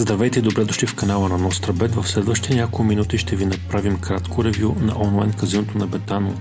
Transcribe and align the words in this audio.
Здравейте 0.00 0.38
и 0.38 0.42
добре 0.42 0.64
дошли 0.64 0.86
в 0.86 0.94
канала 0.94 1.28
на 1.28 1.38
Нострабет. 1.38 1.94
В 1.94 2.08
следващите 2.08 2.54
няколко 2.54 2.84
минути 2.84 3.18
ще 3.18 3.36
ви 3.36 3.46
направим 3.46 3.98
кратко 3.98 4.44
ревю 4.44 4.74
на 4.80 5.00
онлайн 5.00 5.32
казиното 5.32 5.78
на 5.78 5.86
Бетано. 5.86 6.34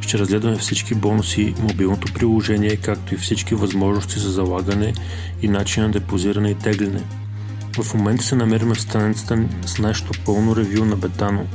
Ще 0.00 0.18
разгледаме 0.18 0.56
всички 0.56 0.94
бонуси, 0.94 1.54
мобилното 1.60 2.12
приложение, 2.12 2.76
както 2.76 3.14
и 3.14 3.18
всички 3.18 3.54
възможности 3.54 4.18
за 4.18 4.30
залагане 4.30 4.94
и 5.42 5.48
начин 5.48 5.82
на 5.82 5.90
депозиране 5.90 6.50
и 6.50 6.54
тегляне. 6.54 7.02
В 7.82 7.94
момента 7.94 8.24
се 8.24 8.36
намираме 8.36 8.74
в 8.74 8.80
страницата 8.80 9.44
с 9.66 9.78
нашето 9.78 10.12
пълно 10.24 10.56
ревю 10.56 10.84
на 10.84 10.96
Бетано. 10.96 11.46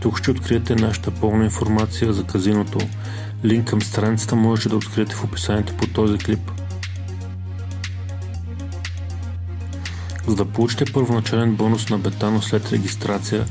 Тук 0.00 0.18
ще 0.18 0.30
откриете 0.30 0.74
нашата 0.74 1.10
пълна 1.10 1.44
информация 1.44 2.12
за 2.12 2.24
казиното. 2.24 2.78
Линк 3.44 3.68
към 3.68 3.82
страницата 3.82 4.36
можете 4.36 4.68
да 4.68 4.76
откриете 4.76 5.14
в 5.14 5.24
описанието 5.24 5.76
по 5.76 5.86
този 5.86 6.18
клип. 6.18 6.61
За 10.32 10.36
да 10.36 10.44
получите 10.44 10.92
първоначален 10.92 11.56
бонус 11.56 11.88
на 11.88 11.98
Бетано 11.98 12.42
след 12.42 12.72
регистрация, 12.72 13.46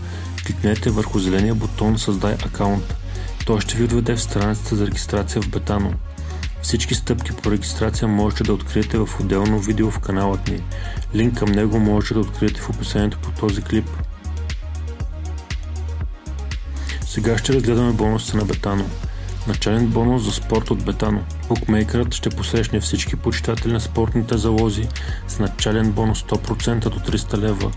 кликнете 0.48 0.90
върху 0.90 1.20
зеления 1.20 1.55
бутон 1.55 1.98
Създай 1.98 2.34
акаунт. 2.34 2.95
Той 3.45 3.62
ще 3.62 3.77
ви 3.77 3.84
отведе 3.84 4.16
в 4.16 4.21
страницата 4.21 4.76
за 4.76 4.88
регистрация 4.88 5.41
в 5.41 5.49
Бетано. 5.49 5.94
Всички 6.62 6.95
стъпки 6.95 7.31
по 7.31 7.52
регистрация 7.52 8.07
можете 8.07 8.44
да 8.44 8.54
откриете 8.54 8.98
в 8.98 9.09
отделно 9.20 9.59
видео 9.59 9.91
в 9.91 9.99
каналът 9.99 10.48
ни. 10.48 10.63
Линк 11.16 11.38
към 11.40 11.52
него 11.52 11.80
можете 11.80 12.13
да 12.13 12.20
откриете 12.20 12.62
в 12.62 12.70
описанието 12.70 13.20
по 13.20 13.32
този 13.32 13.62
клип. 13.62 13.90
Сега 17.05 17.38
ще 17.38 17.54
разгледаме 17.54 17.91
бонусите 17.93 18.38
на 18.38 18.45
Бетано. 18.45 18.85
Начален 19.47 19.87
бонус 19.87 20.23
за 20.23 20.31
спорт 20.31 20.71
от 20.71 20.84
Бетано. 20.84 21.23
Букмейкърът 21.47 22.13
ще 22.13 22.29
посрещне 22.29 22.79
всички 22.79 23.15
почитатели 23.15 23.73
на 23.73 23.79
спортните 23.79 24.37
залози 24.37 24.87
с 25.27 25.39
начален 25.39 25.91
бонус 25.91 26.21
100% 26.23 26.89
до 26.89 26.99
300 26.99 27.37
лева 27.37 27.71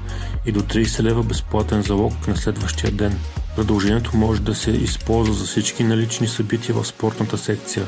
и 0.47 0.53
до 0.53 0.61
30 0.61 1.03
лева 1.03 1.23
безплатен 1.23 1.83
залог 1.83 2.29
на 2.29 2.37
следващия 2.37 2.91
ден. 2.91 3.19
Продължението 3.57 4.17
може 4.17 4.41
да 4.41 4.55
се 4.55 4.71
използва 4.71 5.35
за 5.35 5.45
всички 5.45 5.85
налични 5.85 6.27
събития 6.27 6.75
в 6.75 6.87
спортната 6.87 7.39
секция. 7.39 7.87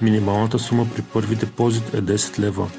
Минималната 0.00 0.58
сума 0.58 0.86
при 0.94 1.02
първи 1.02 1.36
депозит 1.36 1.94
е 1.94 2.02
10 2.02 2.38
лева. 2.38 2.70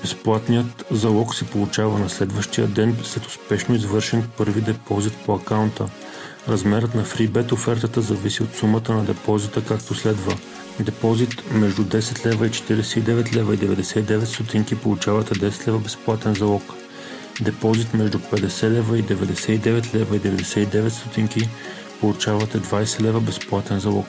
Безплатният 0.00 0.84
залог 0.90 1.34
се 1.34 1.44
получава 1.44 1.98
на 1.98 2.08
следващия 2.08 2.66
ден 2.66 2.96
след 3.04 3.26
успешно 3.26 3.74
извършен 3.74 4.28
първи 4.36 4.60
депозит 4.60 5.14
по 5.26 5.34
акаунта. 5.34 5.88
Размерът 6.48 6.94
на 6.94 7.04
FreeBet 7.04 7.52
офертата 7.52 8.00
зависи 8.00 8.42
от 8.42 8.56
сумата 8.56 8.92
на 8.92 9.04
депозита 9.04 9.64
както 9.64 9.94
следва. 9.94 10.36
Депозит 10.80 11.52
между 11.52 11.82
10 11.84 12.26
лева 12.26 12.46
и 12.46 12.50
49 12.50 13.36
лева 13.36 13.54
и 13.54 13.58
99 13.58 14.24
стотинки 14.24 14.74
получавате 14.74 15.34
10 15.34 15.68
лева 15.68 15.78
безплатен 15.78 16.34
залог. 16.34 16.62
Депозит 17.40 17.94
между 17.94 18.18
50 18.18 18.70
лева 18.70 18.98
и 18.98 19.04
99 19.04 19.94
лева 19.94 20.16
и 20.16 20.20
99 20.20 20.88
стотинки 20.88 21.48
получавате 22.00 22.58
20 22.58 23.02
лева 23.02 23.20
безплатен 23.20 23.80
залог. 23.80 24.06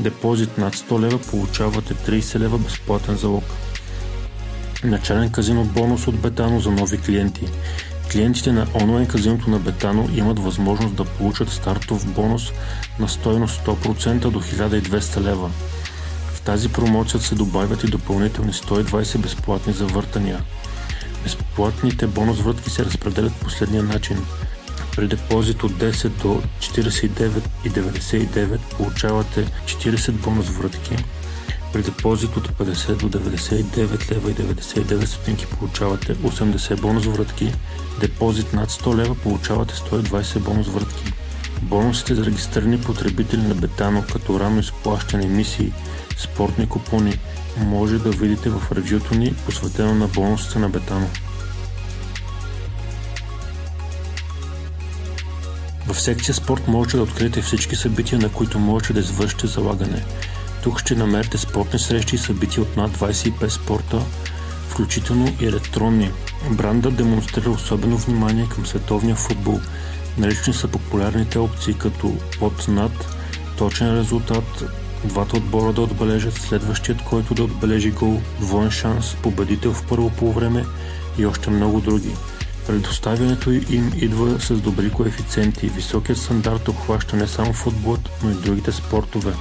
Депозит 0.00 0.58
над 0.58 0.74
100 0.74 1.00
лева 1.00 1.18
получавате 1.30 1.94
30 1.94 2.38
лева 2.38 2.58
безплатен 2.58 3.16
залог. 3.16 3.44
Начален 4.84 5.32
казино 5.32 5.64
бонус 5.64 6.06
от 6.06 6.20
Бетано 6.20 6.60
за 6.60 6.70
нови 6.70 6.98
клиенти. 6.98 7.48
Клиентите 8.12 8.52
на 8.52 8.66
онлайн 8.82 9.06
казиното 9.06 9.50
на 9.50 9.58
Бетано 9.58 10.08
имат 10.14 10.38
възможност 10.38 10.94
да 10.94 11.04
получат 11.04 11.50
стартов 11.50 12.12
бонус 12.12 12.52
на 12.98 13.08
стойност 13.08 13.66
100% 13.66 14.18
до 14.18 14.40
1200 14.40 15.20
лева. 15.20 15.50
В 16.34 16.40
тази 16.40 16.68
промоция 16.68 17.20
се 17.20 17.34
добавят 17.34 17.84
и 17.84 17.86
допълнителни 17.86 18.52
120 18.52 19.18
безплатни 19.18 19.72
завъртания. 19.72 20.44
Безплатните 21.22 22.06
бонус 22.06 22.40
врътки 22.40 22.70
се 22.70 22.84
разпределят 22.84 23.34
последния 23.34 23.82
начин. 23.82 24.16
При 24.96 25.08
депозит 25.08 25.62
от 25.62 25.72
10 25.72 26.08
до 26.08 26.42
49,99 26.58 28.58
получавате 28.76 29.46
40 29.64 30.10
бонус 30.10 30.48
врътки, 30.48 30.96
при 31.72 31.82
депозит 31.82 32.36
от 32.36 32.48
50 32.48 32.96
до 32.96 33.18
99 33.18 34.12
лева 34.12 34.30
и 34.30 34.34
99 34.34 35.04
стотинки 35.04 35.46
получавате 35.46 36.14
80 36.14 36.80
бонус 36.80 37.04
врътки. 37.06 37.52
Депозит 38.00 38.52
над 38.52 38.70
100 38.70 38.96
лева 38.96 39.14
получавате 39.14 39.74
120 39.74 40.38
бонус 40.38 40.68
врътки. 40.68 41.12
Бонусите 41.62 42.14
за 42.14 42.24
регистрирани 42.24 42.80
потребители 42.80 43.42
на 43.42 43.54
Бетано, 43.54 44.04
като 44.12 44.40
рано 44.40 44.60
изплащане 44.60 45.26
мисии, 45.26 45.72
спортни 46.18 46.68
купони, 46.68 47.18
може 47.58 47.98
да 47.98 48.10
видите 48.10 48.50
в 48.50 48.72
ревюто 48.72 49.14
ни, 49.14 49.34
посветено 49.46 49.94
на 49.94 50.08
бонусите 50.08 50.58
на 50.58 50.68
Бетано. 50.68 51.08
В 55.86 56.00
секция 56.00 56.34
спорт 56.34 56.68
можете 56.68 56.96
да 56.96 57.02
откриете 57.02 57.42
всички 57.42 57.76
събития, 57.76 58.18
на 58.18 58.28
които 58.28 58.58
можете 58.58 58.92
да 58.92 59.00
извършите 59.00 59.46
залагане. 59.46 60.04
Тук 60.62 60.80
ще 60.80 60.94
намерите 60.94 61.38
спортни 61.38 61.78
срещи 61.78 62.14
и 62.14 62.18
събития 62.18 62.62
от 62.62 62.76
над 62.76 62.90
25 62.90 63.48
спорта, 63.48 64.02
включително 64.68 65.34
и 65.40 65.46
електронни. 65.46 66.10
Брандът 66.50 66.96
демонстрира 66.96 67.50
особено 67.50 67.96
внимание 67.96 68.48
към 68.54 68.66
световния 68.66 69.16
футбол. 69.16 69.60
Налични 70.18 70.52
са 70.52 70.68
популярните 70.68 71.38
опции 71.38 71.74
като 71.74 72.12
под 72.38 72.68
над, 72.68 73.16
точен 73.58 73.98
резултат, 73.98 74.64
двата 75.04 75.36
отбора 75.36 75.72
да 75.72 75.82
отбележат, 75.82 76.34
следващият, 76.34 77.02
който 77.02 77.34
да 77.34 77.44
отбележи 77.44 77.90
гол, 77.90 78.20
двоен 78.40 78.70
шанс, 78.70 79.16
победител 79.22 79.72
в 79.72 79.86
първо 79.88 80.10
полувреме 80.10 80.64
и 81.18 81.26
още 81.26 81.50
много 81.50 81.80
други. 81.80 82.14
Предоставянето 82.66 83.50
им 83.50 83.92
идва 83.96 84.40
с 84.40 84.54
добри 84.54 84.90
коефициенти. 84.90 85.66
Високият 85.68 86.18
стандарт 86.18 86.68
обхваща 86.68 87.16
не 87.16 87.26
само 87.26 87.52
футболът, 87.52 88.10
но 88.22 88.30
и 88.30 88.34
другите 88.34 88.72
спортове. 88.72 89.32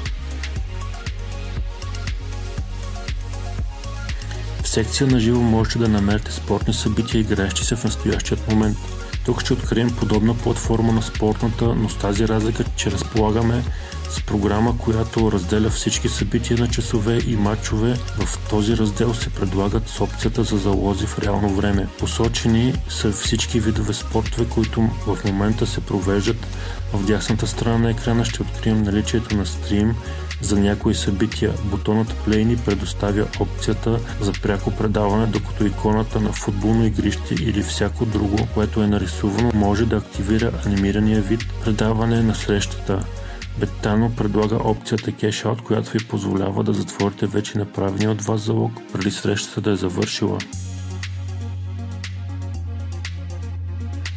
Секция 4.71 5.07
на 5.07 5.19
живо 5.19 5.41
можете 5.41 5.79
да 5.79 5.87
намерите 5.87 6.31
спортни 6.31 6.73
събития, 6.73 7.21
играещи 7.21 7.65
се 7.65 7.75
в 7.75 7.83
настоящият 7.83 8.47
момент. 8.51 8.77
Тук 9.25 9.41
ще 9.41 9.53
открием 9.53 9.89
подобна 9.89 10.37
платформа 10.37 10.93
на 10.93 11.01
спортната, 11.01 11.75
но 11.75 11.89
с 11.89 11.97
тази 11.97 12.27
разлика, 12.27 12.63
че 12.75 12.91
разполагаме 12.91 13.63
с 14.09 14.21
програма, 14.21 14.77
която 14.77 15.31
разделя 15.31 15.69
всички 15.69 16.09
събития 16.09 16.59
на 16.59 16.67
часове 16.67 17.19
и 17.27 17.35
матчове. 17.35 17.95
В 17.95 18.49
този 18.49 18.77
раздел 18.77 19.13
се 19.13 19.29
предлагат 19.29 19.89
с 19.89 20.01
опцията 20.01 20.43
за 20.43 20.57
залози 20.57 21.05
в 21.05 21.19
реално 21.19 21.55
време. 21.55 21.87
Посочени 21.99 22.73
са 22.89 23.11
всички 23.11 23.59
видове 23.59 23.93
спортове, 23.93 24.45
които 24.49 24.81
в 24.81 25.17
момента 25.25 25.67
се 25.67 25.81
провеждат. 25.81 26.47
В 26.93 27.05
дясната 27.05 27.47
страна 27.47 27.77
на 27.77 27.91
екрана 27.91 28.25
ще 28.25 28.41
открием 28.41 28.83
наличието 28.83 29.35
на 29.35 29.45
стрим, 29.45 29.95
за 30.41 30.59
някои 30.59 30.95
събития 30.95 31.53
бутонът 31.63 32.07
Play 32.07 32.43
ни 32.43 32.57
предоставя 32.57 33.27
опцията 33.39 33.99
за 34.21 34.31
пряко 34.31 34.71
предаване, 34.71 35.25
докато 35.25 35.65
иконата 35.65 36.19
на 36.19 36.31
футболно 36.31 36.85
игрище 36.85 37.33
или 37.33 37.63
всяко 37.63 38.05
друго, 38.05 38.37
което 38.53 38.81
е 38.81 38.87
нарисувано, 38.87 39.51
може 39.53 39.85
да 39.85 39.97
активира 39.97 40.51
анимирания 40.65 41.21
вид 41.21 41.41
предаване 41.65 42.23
на 42.23 42.35
срещата. 42.35 43.05
Бетано 43.59 44.11
предлага 44.15 44.55
опцията 44.55 45.11
Cash 45.11 45.45
Out, 45.45 45.61
която 45.61 45.91
ви 45.91 45.99
позволява 45.99 46.63
да 46.63 46.73
затворите 46.73 47.27
вече 47.27 47.57
направения 47.57 48.11
от 48.11 48.21
вас 48.21 48.41
залог 48.41 48.71
преди 48.93 49.11
срещата 49.11 49.61
да 49.61 49.71
е 49.71 49.75
завършила. 49.75 50.37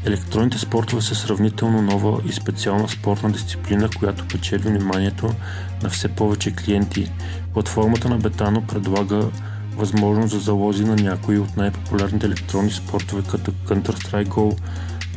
Електронните 0.07 0.59
спортове 0.59 1.03
са 1.03 1.15
сравнително 1.15 1.83
нова 1.83 2.21
и 2.29 2.33
специална 2.33 2.89
спортна 2.89 3.33
дисциплина, 3.33 3.89
която 3.99 4.29
печели 4.29 4.63
вниманието 4.63 5.35
на 5.83 5.91
все 5.91 6.09
повече 6.09 6.55
клиенти. 6.57 7.11
Платформата 7.53 8.09
на 8.09 8.19
Бетано 8.19 8.67
предлага 8.67 9.31
възможност 9.77 10.35
за 10.35 10.41
залози 10.41 10.85
на 10.85 10.97
някои 10.97 11.39
от 11.39 11.57
най-популярните 11.57 12.27
електронни 12.27 12.71
спортове, 12.71 13.23
като 13.31 13.53
Counter-Strike 13.53 14.29
Go, 14.29 14.59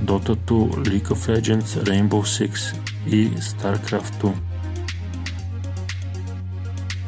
Dota 0.01 0.35
2, 0.35 0.87
League 0.87 1.07
of 1.07 1.39
Legends, 1.39 1.83
Rainbow 1.83 2.09
Six 2.09 2.75
и 3.07 3.31
StarCraft 3.31 4.23
2. 4.23 4.33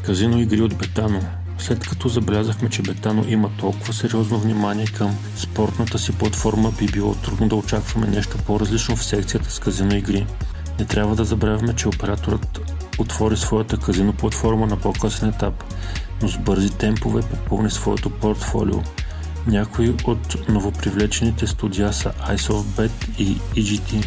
Казино 0.06 0.40
игри 0.40 0.62
от 0.62 0.78
Бетано 0.78 1.22
след 1.60 1.88
като 1.88 2.10
забелязахме, 2.10 2.70
че 2.70 2.82
Бетано 2.82 3.24
има 3.28 3.50
толкова 3.58 3.94
сериозно 3.94 4.40
внимание 4.40 4.86
към 4.86 5.18
спортната 5.36 6.00
си 6.00 6.12
платформа, 6.12 6.72
би 6.80 6.88
било 6.88 7.16
трудно 7.16 7.48
да 7.48 7.56
очакваме 7.56 8.08
нещо 8.08 8.38
по-различно 8.38 8.96
в 8.96 9.04
секцията 9.04 9.52
с 9.52 9.60
казино 9.60 9.96
игри. 9.96 10.28
Не 10.80 10.86
трябва 10.86 11.16
да 11.16 11.26
забравяме, 11.26 11.76
че 11.76 11.88
операторът 11.88 12.60
отвори 12.98 13.38
своята 13.38 13.78
казино 13.78 14.14
платформа 14.14 14.68
на 14.68 14.78
по-късен 14.78 15.30
етап, 15.30 15.64
но 16.22 16.28
с 16.28 16.38
бързи 16.38 16.70
темпове 16.70 17.22
попълни 17.22 17.72
своето 17.72 18.10
портфолио. 18.10 18.82
Някои 19.48 19.90
от 20.06 20.50
новопривлечените 20.50 21.48
студия 21.48 21.94
са 21.94 22.12
ISOFBet 22.30 23.20
и 23.20 23.38
EGT. 23.38 24.06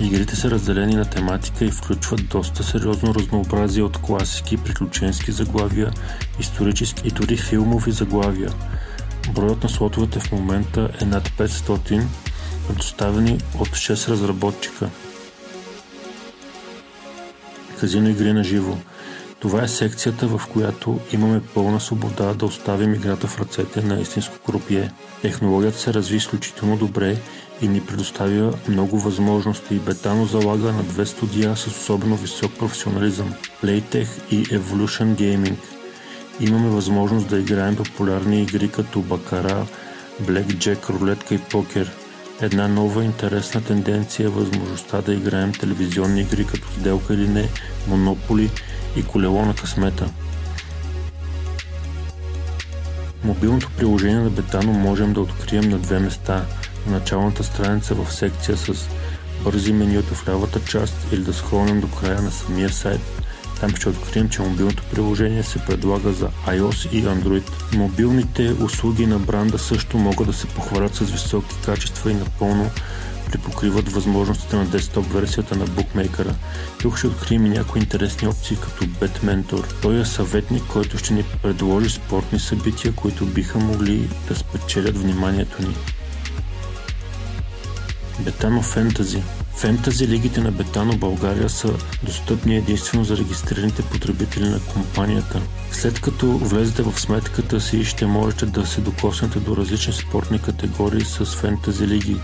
Игрите 0.00 0.36
са 0.36 0.50
разделени 0.50 0.94
на 0.94 1.04
тематика 1.04 1.64
и 1.64 1.70
включват 1.70 2.28
доста 2.28 2.64
сериозно 2.64 3.14
разнообразие 3.14 3.82
от 3.82 3.98
класики, 3.98 4.56
приключенски 4.56 5.32
заглавия, 5.32 5.90
исторически 6.40 7.08
и 7.08 7.10
дори 7.10 7.36
филмови 7.36 7.92
заглавия. 7.92 8.50
Броят 9.34 9.62
на 9.62 9.68
слотовете 9.68 10.20
в 10.20 10.32
момента 10.32 10.90
е 11.00 11.04
над 11.04 11.28
500 11.28 12.04
предоставени 12.68 13.38
от 13.58 13.68
6 13.68 14.08
разработчика. 14.08 14.90
Казино 17.80 18.08
игри 18.08 18.32
на 18.32 18.44
живо. 18.44 18.76
Това 19.40 19.62
е 19.62 19.68
секцията, 19.68 20.26
в 20.26 20.42
която 20.52 21.00
имаме 21.12 21.40
пълна 21.54 21.80
свобода 21.80 22.34
да 22.34 22.46
оставим 22.46 22.94
играта 22.94 23.26
в 23.26 23.40
ръцете 23.40 23.82
на 23.82 24.00
истинско 24.00 24.38
крупие. 24.46 24.92
Технологията 25.22 25.78
се 25.78 25.94
разви 25.94 26.16
изключително 26.16 26.76
добре 26.76 27.16
и 27.60 27.68
ни 27.68 27.80
предоставя 27.80 28.54
много 28.68 28.98
възможности. 28.98 29.74
Бетано 29.74 30.26
залага 30.26 30.72
на 30.72 30.82
две 30.82 31.06
студия 31.06 31.56
с 31.56 31.66
особено 31.66 32.16
висок 32.16 32.58
професионализъм– 32.58 33.34
Playtech 33.62 34.08
и 34.30 34.44
Evolution 34.44 35.14
Gaming. 35.14 35.56
Имаме 36.40 36.68
възможност 36.68 37.28
да 37.28 37.38
играем 37.38 37.76
популярни 37.76 38.42
игри 38.42 38.70
като 38.70 39.00
Бакара, 39.00 39.66
Blackjack, 40.22 40.90
рулетка 40.90 41.34
и 41.34 41.38
покер. 41.38 41.90
Една 42.40 42.68
нова 42.68 43.04
интересна 43.04 43.64
тенденция 43.64 44.26
е 44.26 44.28
възможността 44.28 45.00
да 45.00 45.14
играем 45.14 45.52
телевизионни 45.52 46.20
игри 46.20 46.46
като 46.46 46.68
Сделка 46.80 47.14
или 47.14 47.28
не, 47.28 47.48
Монополи 47.88 48.50
и 48.96 49.02
Колело 49.02 49.44
на 49.44 49.54
късмета. 49.54 50.08
Мобилното 53.24 53.70
приложение 53.76 54.20
на 54.20 54.30
Бетано 54.30 54.72
можем 54.72 55.12
да 55.12 55.20
открием 55.20 55.68
на 55.68 55.78
две 55.78 55.98
места– 55.98 56.44
началната 56.86 57.44
страница 57.44 57.94
в 57.94 58.12
секция 58.12 58.56
с 58.56 58.88
бързи 59.44 59.72
менюта 59.72 60.14
в 60.14 60.28
лявата 60.28 60.60
част 60.60 60.94
или 61.12 61.20
да 61.20 61.32
схронем 61.32 61.80
до 61.80 61.88
края 61.88 62.22
на 62.22 62.30
самия 62.30 62.70
сайт. 62.70 63.00
Там 63.60 63.76
ще 63.76 63.88
открием, 63.88 64.28
че 64.28 64.42
мобилното 64.42 64.82
приложение 64.90 65.42
се 65.42 65.58
предлага 65.58 66.12
за 66.12 66.28
iOS 66.46 66.90
и 66.90 67.04
Android. 67.04 67.76
Мобилните 67.76 68.54
услуги 68.60 69.06
на 69.06 69.18
бранда 69.18 69.58
също 69.58 69.98
могат 69.98 70.26
да 70.26 70.32
се 70.32 70.46
похвалят 70.46 70.94
с 70.94 71.00
високи 71.00 71.54
качества 71.64 72.10
и 72.10 72.14
напълно 72.14 72.70
припокриват 73.32 73.92
възможностите 73.92 74.56
на 74.56 74.64
десктоп 74.64 75.12
версията 75.12 75.56
на 75.56 75.64
букмейкъра. 75.64 76.34
Тук 76.80 76.98
ще 76.98 77.06
открием 77.06 77.46
и 77.46 77.48
някои 77.48 77.80
интересни 77.80 78.28
опции 78.28 78.56
като 78.56 78.84
BetMentor. 78.84 79.82
Той 79.82 80.00
е 80.00 80.04
съветник, 80.04 80.62
който 80.68 80.98
ще 80.98 81.14
ни 81.14 81.24
предложи 81.42 81.90
спортни 81.90 82.38
събития, 82.38 82.92
които 82.92 83.26
биха 83.26 83.58
могли 83.58 84.10
да 84.28 84.34
спечелят 84.36 84.98
вниманието 84.98 85.62
ни. 85.62 85.76
Бетано 88.24 88.62
Фентази 88.62 89.22
Фентази 89.56 90.08
лигите 90.08 90.40
на 90.40 90.52
Бетано 90.52 90.96
България 90.96 91.48
са 91.48 91.74
достъпни 92.02 92.56
единствено 92.56 93.04
за 93.04 93.16
регистрираните 93.16 93.82
потребители 93.82 94.48
на 94.48 94.60
компанията. 94.72 95.40
След 95.70 96.00
като 96.00 96.26
влезете 96.26 96.82
в 96.82 97.00
сметката 97.00 97.60
си, 97.60 97.84
ще 97.84 98.06
можете 98.06 98.46
да 98.46 98.66
се 98.66 98.80
докоснете 98.80 99.40
до 99.40 99.56
различни 99.56 99.92
спортни 99.92 100.42
категории 100.42 101.04
с 101.04 101.26
фентази 101.26 101.86
лиги. 101.86 102.16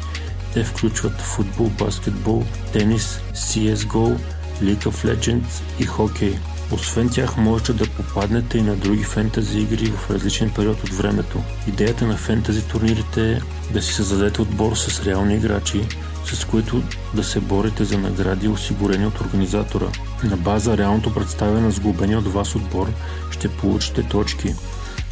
Те 0.54 0.64
включват 0.64 1.20
футбол, 1.20 1.68
баскетбол, 1.68 2.44
тенис, 2.72 3.20
CSGO, 3.34 4.18
League 4.62 4.84
of 4.84 5.16
Legends 5.16 5.62
и 5.80 5.84
хокей. 5.84 6.38
Освен 6.72 7.08
тях 7.08 7.36
можете 7.36 7.72
да 7.72 7.86
попаднете 7.86 8.58
и 8.58 8.62
на 8.62 8.76
други 8.76 9.04
фентази 9.04 9.58
игри 9.58 9.90
в 9.90 10.10
различен 10.10 10.50
период 10.50 10.84
от 10.84 10.90
времето. 10.90 11.42
Идеята 11.68 12.06
на 12.06 12.16
фентази 12.16 12.62
турнирите 12.62 13.32
е 13.32 13.40
да 13.72 13.82
си 13.82 13.92
създадете 13.92 14.42
отбор 14.42 14.76
с 14.76 15.06
реални 15.06 15.34
играчи, 15.34 15.86
с 16.24 16.44
които 16.44 16.82
да 17.14 17.24
се 17.24 17.40
борите 17.40 17.84
за 17.84 17.98
награди, 17.98 18.48
осигурени 18.48 19.06
от 19.06 19.20
организатора. 19.20 19.86
На 20.24 20.36
база 20.36 20.78
реалното 20.78 21.14
представяне 21.14 21.60
на 21.60 21.70
сглобения 21.70 22.18
от 22.18 22.32
вас 22.32 22.54
отбор 22.54 22.92
ще 23.30 23.48
получите 23.48 24.02
точки. 24.02 24.54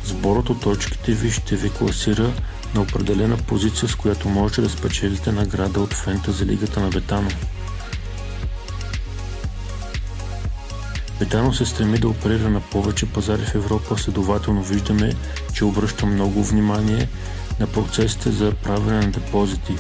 Сборът 0.05 0.51
от 0.51 0.61
точките 0.61 1.13
ви 1.13 1.31
ще 1.31 1.57
ви 1.57 1.71
класира 1.71 2.33
на 2.75 2.81
определена 2.81 3.37
позиция, 3.37 3.89
с 3.89 3.95
която 3.95 4.29
можете 4.29 4.61
да 4.61 4.69
спечелите 4.69 5.33
награда 5.33 5.81
от 5.81 5.95
Фентази 5.95 6.47
Лигата 6.47 6.81
на 6.81 6.89
Бетано. 6.89 7.29
Бетано 11.19 11.53
се 11.53 11.67
стреми 11.67 11.99
да 11.99 12.09
оперира 12.09 12.51
на 12.51 12.61
повече 12.61 13.07
пазари 13.07 13.43
в 13.43 13.55
Европа, 13.55 13.99
следователно 13.99 14.63
виждаме, 14.63 15.13
че 15.53 15.65
обръща 15.65 16.07
много 16.07 16.45
внимание 16.45 17.09
на 17.61 17.67
процесите 17.67 18.31
за 18.31 18.53
правене 18.53 19.01
на 19.01 19.11
депозити. 19.11 19.77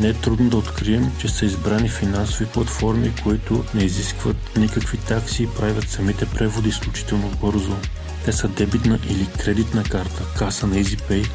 Не 0.00 0.08
е 0.08 0.14
трудно 0.14 0.50
да 0.50 0.56
открием, 0.56 1.12
че 1.18 1.28
са 1.28 1.44
избрани 1.44 1.88
финансови 1.88 2.46
платформи, 2.46 3.12
които 3.22 3.64
не 3.74 3.84
изискват 3.84 4.56
никакви 4.56 4.98
такси 4.98 5.42
и 5.42 5.46
правят 5.46 5.88
самите 5.88 6.26
преводи 6.26 6.68
изключително 6.68 7.30
бързо. 7.40 7.76
Те 8.24 8.32
са 8.32 8.48
дебитна 8.48 8.98
или 9.10 9.26
кредитна 9.26 9.82
карта, 9.82 10.22
каса 10.38 10.66
на 10.66 10.74
EasyPay, 10.74 11.28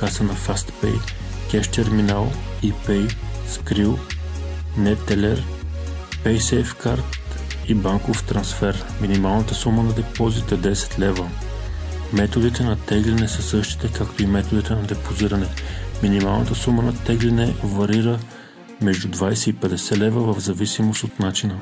каса 0.00 0.24
на 0.24 0.34
FastPay, 0.34 1.00
кеш 1.50 1.68
терминал, 1.68 2.32
ePay, 2.62 3.14
Skrill, 3.50 3.98
NetTeller, 4.78 5.42
PaySafeCard 6.24 7.19
и 7.70 7.74
банков 7.74 8.24
трансфер. 8.24 8.84
Минималната 9.00 9.54
сума 9.54 9.82
на 9.82 9.92
депозит 9.92 10.52
е 10.52 10.58
10 10.58 10.98
лева. 10.98 11.30
Методите 12.12 12.62
на 12.62 12.76
тегляне 12.76 13.28
са 13.28 13.42
същите, 13.42 13.88
както 13.98 14.22
и 14.22 14.26
методите 14.26 14.74
на 14.74 14.82
депозиране. 14.82 15.46
Минималната 16.02 16.54
сума 16.54 16.82
на 16.82 16.94
тегляне 17.04 17.54
варира 17.62 18.18
между 18.80 19.08
20 19.08 19.50
и 19.50 19.54
50 19.54 19.98
лева 19.98 20.34
в 20.34 20.40
зависимост 20.40 21.04
от 21.04 21.18
начина. 21.18 21.60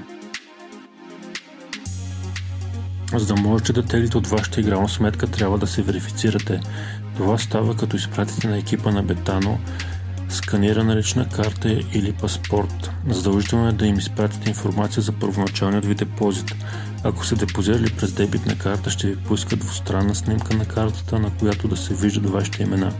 За 3.14 3.34
да 3.34 3.40
можете 3.40 3.72
да 3.72 3.82
теглите 3.82 4.18
от 4.18 4.26
вашата 4.26 4.60
игрална 4.60 4.88
сметка, 4.88 5.26
трябва 5.26 5.58
да 5.58 5.66
се 5.66 5.82
верифицирате. 5.82 6.60
Това 7.16 7.38
става 7.38 7.76
като 7.76 7.96
изпратите 7.96 8.48
на 8.48 8.58
екипа 8.58 8.90
на 8.90 9.02
Бетано 9.02 9.58
сканирана 10.32 10.96
лична 10.96 11.28
карта 11.28 11.80
или 11.94 12.12
паспорт. 12.12 12.90
Задължително 13.08 13.68
е 13.68 13.72
да 13.72 13.86
им 13.86 13.98
изпратите 13.98 14.48
информация 14.48 15.02
за 15.02 15.12
първоначалният 15.12 15.84
ви 15.84 15.94
депозит. 15.94 16.54
Ако 17.04 17.26
сте 17.26 17.34
депозирали 17.34 17.92
през 17.98 18.12
дебитна 18.12 18.58
карта, 18.58 18.90
ще 18.90 19.06
ви 19.06 19.16
поиска 19.16 19.56
двустранна 19.56 20.14
снимка 20.14 20.56
на 20.56 20.64
картата, 20.64 21.18
на 21.18 21.30
която 21.30 21.68
да 21.68 21.76
се 21.76 21.94
виждат 21.94 22.30
вашите 22.30 22.62
имена. 22.62 22.92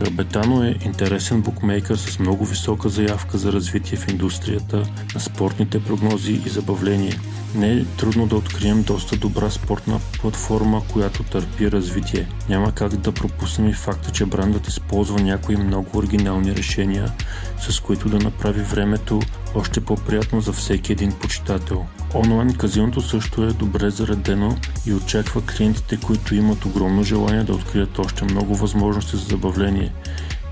Рабетано 0.00 0.64
е 0.64 0.76
интересен 0.84 1.42
букмейкър 1.42 1.96
с 1.96 2.18
много 2.18 2.44
висока 2.44 2.88
заявка 2.88 3.38
за 3.38 3.52
развитие 3.52 3.98
в 3.98 4.08
индустрията 4.08 4.82
на 5.14 5.20
спортните 5.20 5.84
прогнози 5.84 6.32
и 6.32 6.48
забавление. 6.48 7.18
Не 7.54 7.72
е 7.72 7.84
трудно 7.84 8.26
да 8.26 8.36
открием 8.36 8.82
доста 8.82 9.16
добра 9.16 9.50
спортна 9.50 10.00
платформа, 10.20 10.82
която 10.92 11.22
търпи 11.22 11.70
развитие. 11.70 12.28
Няма 12.48 12.72
как 12.72 12.96
да 12.96 13.12
пропуснем 13.12 13.68
и 13.68 13.72
факта, 13.72 14.10
че 14.12 14.26
брандът 14.26 14.68
използва 14.68 15.20
някои 15.20 15.56
много 15.56 15.98
оригинални 15.98 16.56
решения, 16.56 17.12
с 17.58 17.80
които 17.80 18.08
да 18.08 18.18
направи 18.18 18.62
времето 18.62 19.20
още 19.54 19.80
по-приятно 19.80 20.40
за 20.40 20.52
всеки 20.52 20.92
един 20.92 21.12
почитател. 21.12 21.86
Онлайн 22.14 22.54
казиното 22.54 23.00
също 23.00 23.42
е 23.42 23.52
добре 23.52 23.90
заредено 23.90 24.56
и 24.86 24.94
очаква 24.94 25.42
клиентите, 25.42 25.98
които 26.06 26.34
имат 26.34 26.64
огромно 26.64 27.02
желание 27.02 27.44
да 27.44 27.52
открият 27.52 27.98
още 27.98 28.24
много 28.24 28.54
възможности 28.54 29.16
за 29.16 29.24
забавление, 29.24 29.92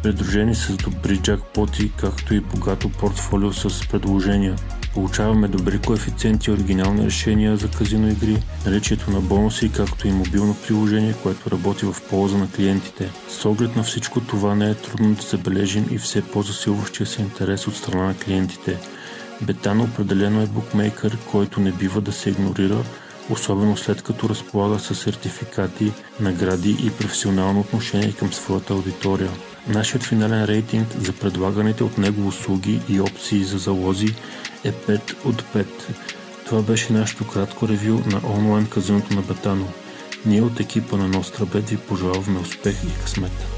придружени 0.03 0.55
с 0.55 0.77
добри 0.77 1.19
джакпоти, 1.19 1.93
както 1.97 2.35
и 2.35 2.41
богато 2.41 2.89
портфолио 2.89 3.53
с 3.53 3.89
предложения. 3.89 4.57
Получаваме 4.95 5.49
добри 5.49 5.79
коефициенти 5.79 6.51
оригинални 6.51 7.07
решения 7.07 7.57
за 7.57 7.71
казино 7.71 8.09
игри, 8.09 8.43
наличието 8.67 9.11
на 9.11 9.21
бонуси, 9.21 9.73
както 9.73 10.09
и 10.09 10.13
мобилно 10.13 10.57
приложение, 10.67 11.15
което 11.23 11.51
работи 11.51 11.87
в 11.87 11.97
полза 12.11 12.39
на 12.39 12.51
клиентите. 12.51 13.11
С 13.29 13.45
оглед 13.45 13.77
на 13.77 13.83
всичко 13.83 14.21
това 14.21 14.55
не 14.55 14.71
е 14.71 14.75
трудно 14.75 15.15
да 15.15 15.23
забележим 15.23 15.87
и 15.91 15.99
все 15.99 16.23
по-засилващия 16.23 17.07
се 17.07 17.23
интерес 17.23 17.67
от 17.67 17.77
страна 17.77 18.07
на 18.07 18.15
клиентите. 18.15 18.79
Бетан 19.43 19.81
определено 19.81 20.43
е 20.43 20.47
букмейкър, 20.47 21.19
който 21.31 21.61
не 21.61 21.73
бива 21.73 22.00
да 22.00 22.12
се 22.12 22.31
игнорира, 22.31 22.85
особено 23.31 23.76
след 23.76 24.02
като 24.02 24.28
разполага 24.28 24.78
с 24.78 24.95
сертификати, 24.95 25.93
награди 26.21 26.76
и 26.85 26.90
професионално 26.90 27.61
отношение 27.61 28.12
към 28.12 28.33
своята 28.33 28.73
аудитория. 28.73 29.31
Нашият 29.69 30.02
финален 30.02 30.45
рейтинг 30.45 30.88
за 31.00 31.12
предлаганите 31.12 31.85
от 31.85 31.99
него 31.99 32.26
услуги 32.26 32.81
и 32.88 33.00
опции 33.00 33.45
за 33.45 33.59
залози 33.59 34.14
е 34.64 34.73
5 34.73 35.14
от 35.25 35.43
5. 35.43 35.66
Това 36.47 36.62
беше 36.62 36.93
нашето 36.93 37.26
кратко 37.26 37.69
ревю 37.69 38.00
на 38.07 38.21
онлайн 38.37 38.66
казиното 38.66 39.14
на 39.14 39.23
Бетано. 39.23 39.69
Ние 40.26 40.43
от 40.43 40.61
екипа 40.61 40.97
на 40.97 41.09
Нострабет 41.09 41.71
ви 41.71 41.76
пожелаваме 41.76 42.38
успех 42.38 42.85
и 42.85 43.02
късмет. 43.02 43.56